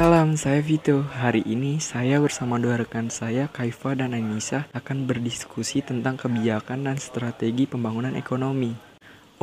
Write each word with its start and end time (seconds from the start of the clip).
Salam, 0.00 0.32
saya 0.32 0.64
Vito. 0.64 1.04
Hari 1.04 1.44
ini 1.44 1.76
saya 1.76 2.24
bersama 2.24 2.56
dua 2.56 2.80
rekan 2.80 3.12
saya, 3.12 3.52
Kaifa 3.52 3.92
dan 3.92 4.16
Anissa, 4.16 4.64
akan 4.72 5.04
berdiskusi 5.04 5.84
tentang 5.84 6.16
kebijakan 6.16 6.88
dan 6.88 6.96
strategi 6.96 7.68
pembangunan 7.68 8.16
ekonomi. 8.16 8.72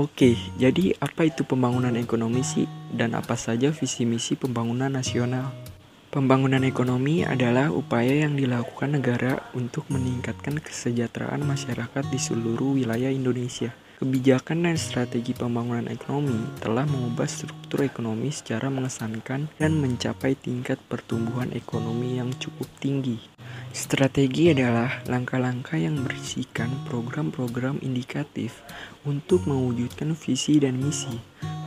Oke, 0.01 0.33
jadi 0.57 0.97
apa 0.97 1.29
itu 1.29 1.45
pembangunan 1.45 1.93
ekonomi 1.93 2.41
sih? 2.41 2.65
Dan 2.89 3.13
apa 3.13 3.37
saja 3.37 3.69
visi 3.69 4.09
misi 4.09 4.33
pembangunan 4.33 4.89
nasional? 4.89 5.53
Pembangunan 6.09 6.65
ekonomi 6.65 7.21
adalah 7.21 7.69
upaya 7.69 8.25
yang 8.25 8.33
dilakukan 8.33 8.97
negara 8.97 9.53
untuk 9.53 9.85
meningkatkan 9.93 10.57
kesejahteraan 10.57 11.45
masyarakat 11.45 12.09
di 12.09 12.17
seluruh 12.17 12.81
wilayah 12.81 13.13
Indonesia. 13.13 13.77
Kebijakan 13.97 14.69
dan 14.69 14.77
strategi 14.77 15.33
pembangunan 15.33 15.89
ekonomi 15.89 16.37
telah 16.61 16.85
mengubah 16.85 17.25
struktur 17.25 17.81
ekonomi 17.81 18.29
secara 18.29 18.69
mengesankan 18.69 19.49
dan 19.57 19.71
mencapai 19.73 20.37
tingkat 20.37 20.77
pertumbuhan 20.85 21.49
ekonomi 21.57 22.21
yang 22.21 22.29
cukup 22.37 22.69
tinggi. 22.77 23.17
Strategi 23.73 24.53
adalah 24.53 25.01
langkah-langkah 25.09 25.81
yang 25.81 26.05
berisikan 26.05 26.69
program-program 26.85 27.81
indikatif 27.81 28.61
untuk 29.01 29.49
mewujudkan 29.49 30.13
visi 30.13 30.61
dan 30.61 30.77
misi. 30.77 31.17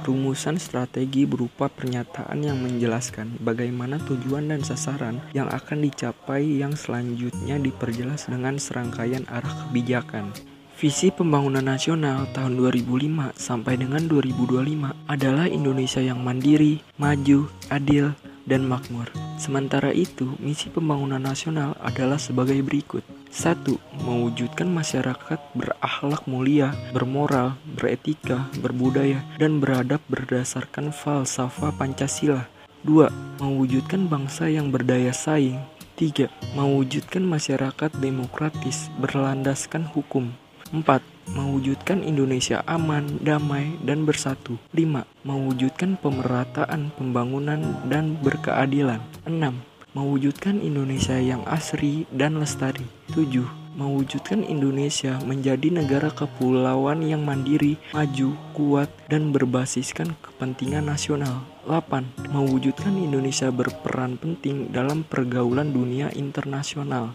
Rumusan 0.06 0.62
strategi 0.62 1.26
berupa 1.26 1.66
pernyataan 1.66 2.46
yang 2.46 2.62
menjelaskan 2.62 3.42
bagaimana 3.42 3.98
tujuan 4.06 4.54
dan 4.54 4.62
sasaran 4.62 5.18
yang 5.34 5.50
akan 5.50 5.82
dicapai 5.82 6.62
yang 6.62 6.78
selanjutnya 6.78 7.58
diperjelas 7.58 8.30
dengan 8.30 8.54
serangkaian 8.62 9.26
arah 9.26 9.66
kebijakan. 9.66 10.30
Visi 10.80 11.12
Pembangunan 11.12 11.60
Nasional 11.60 12.24
tahun 12.32 12.56
2005 12.56 13.36
sampai 13.36 13.76
dengan 13.76 14.00
2025 14.08 15.12
adalah 15.12 15.44
Indonesia 15.44 16.00
yang 16.00 16.24
mandiri, 16.24 16.80
maju, 16.96 17.52
adil, 17.68 18.16
dan 18.48 18.64
makmur. 18.64 19.04
Sementara 19.36 19.92
itu, 19.92 20.40
misi 20.40 20.72
pembangunan 20.72 21.20
nasional 21.20 21.76
adalah 21.84 22.16
sebagai 22.16 22.56
berikut. 22.64 23.04
1. 23.28 23.76
Mewujudkan 24.08 24.72
masyarakat 24.72 25.36
berakhlak 25.52 26.24
mulia, 26.24 26.72
bermoral, 26.96 27.60
beretika, 27.76 28.48
berbudaya, 28.64 29.20
dan 29.36 29.60
beradab 29.60 30.00
berdasarkan 30.08 30.96
falsafah 30.96 31.76
Pancasila. 31.76 32.48
2. 32.88 33.44
Mewujudkan 33.44 34.08
bangsa 34.08 34.48
yang 34.48 34.72
berdaya 34.72 35.12
saing. 35.12 35.60
3. 36.00 36.32
Mewujudkan 36.56 37.20
masyarakat 37.20 37.92
demokratis 38.00 38.88
berlandaskan 38.96 39.84
hukum. 39.84 40.32
4. 40.70 41.02
Mewujudkan 41.30 42.02
Indonesia 42.02 42.62
aman, 42.66 43.22
damai, 43.22 43.78
dan 43.82 44.02
bersatu. 44.06 44.58
5. 44.74 45.06
Mewujudkan 45.22 45.94
pemerataan 45.98 46.90
pembangunan 46.94 47.62
dan 47.86 48.18
berkeadilan. 48.18 49.02
6. 49.26 49.62
Mewujudkan 49.94 50.62
Indonesia 50.62 51.18
yang 51.18 51.42
asri 51.50 52.06
dan 52.14 52.38
lestari. 52.38 52.86
7. 53.14 53.42
Mewujudkan 53.70 54.42
Indonesia 54.42 55.14
menjadi 55.22 55.70
negara 55.70 56.10
kepulauan 56.10 57.06
yang 57.06 57.22
mandiri, 57.22 57.78
maju, 57.94 58.34
kuat, 58.50 58.90
dan 59.06 59.30
berbasiskan 59.30 60.18
kepentingan 60.18 60.90
nasional. 60.90 61.46
8. 61.70 62.34
Mewujudkan 62.34 62.98
Indonesia 62.98 63.54
berperan 63.54 64.18
penting 64.18 64.74
dalam 64.74 65.06
pergaulan 65.06 65.70
dunia 65.70 66.10
internasional. 66.18 67.14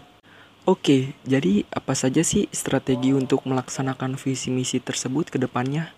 Oke, 0.66 1.14
jadi 1.22 1.62
apa 1.70 1.94
saja 1.94 2.26
sih 2.26 2.50
strategi 2.50 3.14
untuk 3.14 3.46
melaksanakan 3.46 4.18
visi 4.18 4.50
misi 4.50 4.82
tersebut 4.82 5.30
ke 5.30 5.38
depannya? 5.38 5.94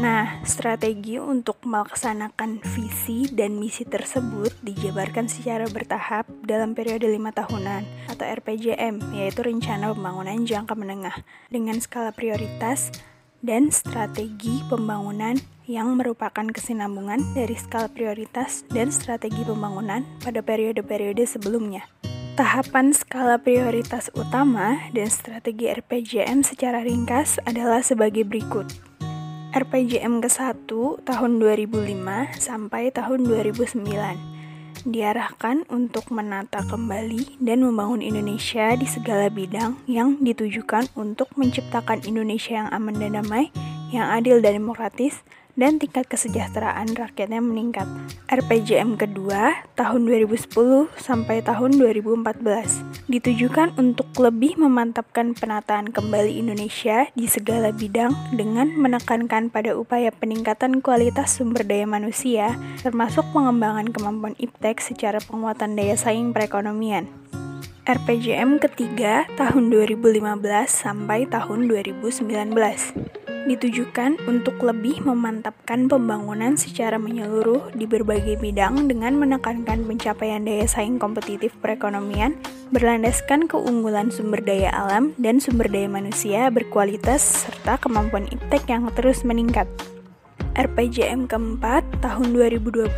Nah, 0.00 0.40
strategi 0.40 1.20
untuk 1.20 1.60
melaksanakan 1.68 2.64
visi 2.64 3.28
dan 3.28 3.60
misi 3.60 3.84
tersebut 3.84 4.56
dijabarkan 4.64 5.28
secara 5.28 5.68
bertahap 5.68 6.24
dalam 6.48 6.72
periode 6.72 7.04
lima 7.12 7.28
tahunan 7.28 7.84
atau 8.08 8.24
RPJM, 8.24 9.20
yaitu 9.20 9.44
Rencana 9.44 9.92
Pembangunan 9.92 10.48
Jangka 10.48 10.72
Menengah, 10.72 11.20
dengan 11.52 11.76
skala 11.76 12.08
prioritas 12.16 12.88
dan 13.44 13.68
strategi 13.68 14.64
pembangunan 14.72 15.36
yang 15.68 15.92
merupakan 15.92 16.48
kesinambungan 16.48 17.20
dari 17.36 17.52
skala 17.52 17.92
prioritas 17.92 18.64
dan 18.72 18.88
strategi 18.88 19.44
pembangunan 19.44 20.08
pada 20.24 20.40
periode-periode 20.40 21.28
sebelumnya. 21.28 21.84
Tahapan 22.36 22.92
skala 22.92 23.40
prioritas 23.40 24.12
utama 24.12 24.92
dan 24.92 25.08
strategi 25.08 25.72
RPJM 25.72 26.44
secara 26.44 26.84
ringkas 26.84 27.40
adalah 27.48 27.80
sebagai 27.80 28.28
berikut. 28.28 28.68
RPJM 29.56 30.20
ke-1 30.20 30.68
tahun 31.00 31.30
2005 31.40 31.96
sampai 32.36 32.92
tahun 32.92 33.24
2009 33.24 33.80
diarahkan 34.84 35.64
untuk 35.72 36.12
menata 36.12 36.60
kembali 36.68 37.40
dan 37.40 37.64
membangun 37.64 38.04
Indonesia 38.04 38.76
di 38.76 38.84
segala 38.84 39.32
bidang 39.32 39.80
yang 39.88 40.20
ditujukan 40.20 40.92
untuk 40.92 41.32
menciptakan 41.40 42.04
Indonesia 42.04 42.60
yang 42.60 42.68
aman 42.68 43.00
dan 43.00 43.16
damai, 43.16 43.48
yang 43.88 44.12
adil 44.12 44.44
dan 44.44 44.60
demokratis, 44.60 45.24
dan 45.56 45.80
tingkat 45.80 46.04
kesejahteraan 46.06 46.92
rakyatnya 46.94 47.40
meningkat. 47.40 47.88
RPJM 48.28 49.00
kedua 49.00 49.64
tahun 49.74 50.04
2010 50.04 50.92
sampai 51.00 51.40
tahun 51.40 51.80
2014 51.80 53.08
ditujukan 53.08 53.74
untuk 53.80 54.12
lebih 54.20 54.60
memantapkan 54.60 55.32
penataan 55.32 55.90
kembali 55.90 56.36
Indonesia 56.36 57.08
di 57.16 57.24
segala 57.26 57.72
bidang 57.72 58.12
dengan 58.36 58.70
menekankan 58.76 59.48
pada 59.48 59.74
upaya 59.74 60.12
peningkatan 60.12 60.84
kualitas 60.84 61.40
sumber 61.40 61.64
daya 61.64 61.88
manusia 61.88 62.54
termasuk 62.84 63.24
pengembangan 63.32 63.88
kemampuan 63.90 64.36
iptek 64.36 64.84
secara 64.84 65.18
penguatan 65.24 65.74
daya 65.74 65.96
saing 65.96 66.36
perekonomian. 66.36 67.08
RPJM 67.86 68.58
ketiga 68.58 69.30
tahun 69.38 69.70
2015 69.70 70.42
sampai 70.66 71.22
tahun 71.30 71.70
2019 71.70 72.26
ditujukan 73.46 74.18
untuk 74.26 74.58
lebih 74.60 75.06
memantapkan 75.06 75.86
pembangunan 75.86 76.58
secara 76.58 76.98
menyeluruh 76.98 77.70
di 77.72 77.86
berbagai 77.86 78.36
bidang 78.42 78.90
dengan 78.90 79.14
menekankan 79.16 79.86
pencapaian 79.86 80.42
daya 80.42 80.66
saing 80.66 80.98
kompetitif 80.98 81.54
perekonomian 81.62 82.34
berlandaskan 82.74 83.46
keunggulan 83.46 84.10
sumber 84.10 84.42
daya 84.42 84.74
alam 84.74 85.14
dan 85.16 85.38
sumber 85.38 85.70
daya 85.70 85.86
manusia 85.86 86.50
berkualitas 86.50 87.46
serta 87.46 87.78
kemampuan 87.78 88.26
iptek 88.34 88.66
yang 88.66 88.90
terus 88.92 89.22
meningkat. 89.22 89.70
RPJM 90.56 91.28
keempat 91.28 91.84
tahun 92.00 92.32
2020 92.32 92.88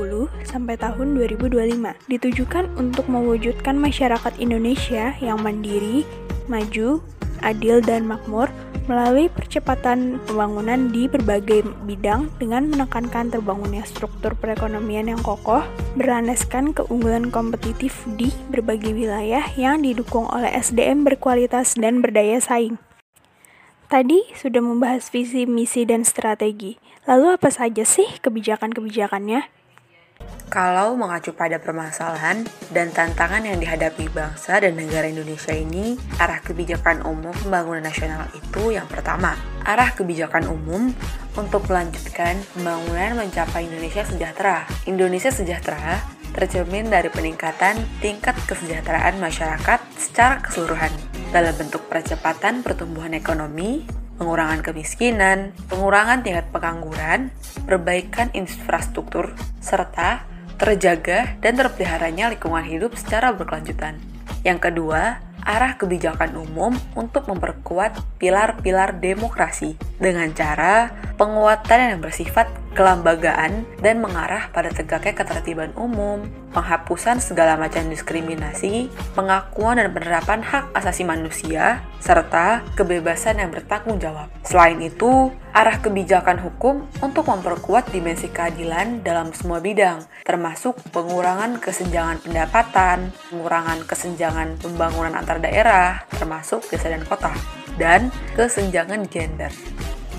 sampai 0.47 0.79
tahun 0.79 1.19
2025 1.19 2.07
ditujukan 2.07 2.65
untuk 2.79 3.11
mewujudkan 3.11 3.75
masyarakat 3.75 4.31
Indonesia 4.39 5.11
yang 5.19 5.43
mandiri, 5.43 6.07
maju, 6.47 7.03
adil, 7.43 7.83
dan 7.83 8.07
makmur 8.07 8.47
melalui 8.89 9.29
percepatan 9.29 10.19
pembangunan 10.25 10.89
di 10.89 11.07
berbagai 11.07 11.63
bidang 11.85 12.33
dengan 12.41 12.73
menekankan 12.73 13.29
terbangunnya 13.29 13.85
struktur 13.85 14.33
perekonomian 14.35 15.13
yang 15.13 15.21
kokoh, 15.21 15.61
berlandaskan 15.95 16.73
keunggulan 16.73 17.29
kompetitif 17.29 18.03
di 18.17 18.33
berbagai 18.49 18.97
wilayah 18.97 19.45
yang 19.55 19.85
didukung 19.85 20.25
oleh 20.33 20.49
SDM 20.57 21.05
berkualitas 21.05 21.77
dan 21.77 22.01
berdaya 22.01 22.41
saing. 22.41 22.81
Tadi 23.89 24.21
sudah 24.37 24.61
membahas 24.61 25.09
visi, 25.09 25.49
misi, 25.49 25.89
dan 25.89 26.05
strategi. 26.05 26.77
Lalu 27.09 27.41
apa 27.41 27.49
saja 27.49 27.89
sih 27.89 28.09
kebijakan-kebijakannya? 28.21 29.58
Kalau 30.49 30.97
mengacu 30.97 31.37
pada 31.37 31.61
permasalahan 31.61 32.41
dan 32.73 32.89
tantangan 32.89 33.45
yang 33.45 33.61
dihadapi 33.61 34.09
bangsa 34.09 34.57
dan 34.57 34.81
negara 34.81 35.05
Indonesia 35.05 35.53
ini, 35.53 36.01
arah 36.17 36.41
kebijakan 36.41 37.05
umum 37.05 37.37
pembangunan 37.45 37.85
nasional 37.85 38.25
itu 38.33 38.73
yang 38.73 38.89
pertama, 38.89 39.37
arah 39.69 39.93
kebijakan 39.93 40.49
umum 40.49 40.89
untuk 41.37 41.69
melanjutkan 41.69 42.41
pembangunan 42.57 43.21
mencapai 43.21 43.69
Indonesia 43.69 44.09
sejahtera. 44.09 44.65
Indonesia 44.89 45.29
sejahtera 45.29 46.01
tercermin 46.33 46.89
dari 46.89 47.13
peningkatan 47.13 47.77
tingkat 48.01 48.33
kesejahteraan 48.49 49.21
masyarakat 49.21 49.81
secara 50.01 50.41
keseluruhan 50.41 50.91
dalam 51.29 51.53
bentuk 51.61 51.85
percepatan 51.93 52.65
pertumbuhan 52.65 53.13
ekonomi, 53.13 53.85
pengurangan 54.17 54.65
kemiskinan, 54.65 55.53
pengurangan 55.69 56.25
tingkat 56.25 56.49
pengangguran, 56.49 57.31
perbaikan 57.69 58.33
infrastruktur, 58.33 59.37
serta 59.61 60.25
terjaga 60.59 61.39
dan 61.39 61.55
terpeliharanya 61.55 62.33
lingkungan 62.35 62.65
hidup 62.67 62.97
secara 62.99 63.31
berkelanjutan. 63.31 64.01
Yang 64.43 64.73
kedua, 64.73 65.23
arah 65.47 65.79
kebijakan 65.79 66.35
umum 66.35 66.75
untuk 66.99 67.31
memperkuat 67.31 67.95
pilar-pilar 68.19 68.99
demokrasi 68.99 69.79
dengan 70.03 70.35
cara 70.35 70.91
penguatan 71.15 71.95
yang 71.95 72.01
bersifat 72.03 72.51
kelembagaan, 72.77 73.65
dan 73.81 74.01
mengarah 74.03 74.51
pada 74.53 74.69
tegaknya 74.73 75.15
ketertiban 75.17 75.73
umum, 75.77 76.27
penghapusan 76.53 77.21
segala 77.21 77.57
macam 77.57 77.87
diskriminasi, 77.89 78.93
pengakuan 79.13 79.81
dan 79.81 79.93
penerapan 79.93 80.41
hak 80.45 80.73
asasi 80.77 81.05
manusia, 81.05 81.85
serta 81.99 82.63
kebebasan 82.79 83.41
yang 83.41 83.51
bertanggung 83.51 83.99
jawab. 83.99 84.29
Selain 84.47 84.79
itu, 84.79 85.33
arah 85.53 85.81
kebijakan 85.83 86.39
hukum 86.39 86.87
untuk 87.03 87.27
memperkuat 87.27 87.91
dimensi 87.91 88.31
keadilan 88.31 89.03
dalam 89.03 89.35
semua 89.35 89.59
bidang, 89.59 90.05
termasuk 90.23 90.79
pengurangan 90.95 91.59
kesenjangan 91.59 92.23
pendapatan, 92.23 93.11
pengurangan 93.33 93.83
kesenjangan 93.85 94.59
pembangunan 94.61 95.19
antar 95.19 95.43
daerah, 95.43 96.07
termasuk 96.15 96.63
desa 96.71 96.93
dan 96.93 97.03
kota, 97.03 97.35
dan 97.75 98.15
kesenjangan 98.39 99.07
gender. 99.11 99.51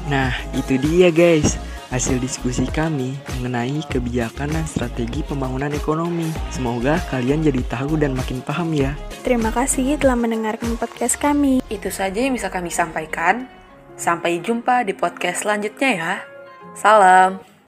Nah, 0.09 0.33
itu 0.57 0.79
dia 0.79 1.11
guys 1.11 1.68
hasil 1.89 2.21
diskusi 2.21 2.69
kami 2.69 3.17
mengenai 3.37 3.81
kebijakan 3.89 4.53
dan 4.53 4.65
strategi 4.69 5.25
pembangunan 5.25 5.73
ekonomi. 5.73 6.29
Semoga 6.53 7.01
kalian 7.09 7.41
jadi 7.41 7.61
tahu 7.65 7.97
dan 7.97 8.13
makin 8.13 8.45
paham 8.45 8.71
ya. 8.73 8.93
Terima 9.25 9.49
kasih 9.49 9.97
telah 9.97 10.15
mendengarkan 10.15 10.77
podcast 10.77 11.17
kami. 11.17 11.65
Itu 11.67 11.89
saja 11.89 12.21
yang 12.21 12.37
bisa 12.37 12.53
kami 12.53 12.69
sampaikan. 12.69 13.49
Sampai 13.99 14.39
jumpa 14.39 14.87
di 14.87 14.95
podcast 14.95 15.43
selanjutnya 15.43 15.89
ya. 15.91 16.13
Salam. 16.77 17.49